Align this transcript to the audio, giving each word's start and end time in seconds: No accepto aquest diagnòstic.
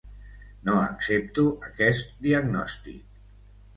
No 0.69 0.77
accepto 0.85 1.45
aquest 1.69 2.17
diagnòstic. 2.27 3.21